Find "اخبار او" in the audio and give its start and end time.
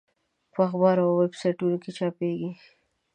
0.67-1.09